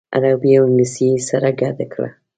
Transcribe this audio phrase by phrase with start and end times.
[0.15, 2.09] عربي او انګلیسي یې سره ګډه کړه.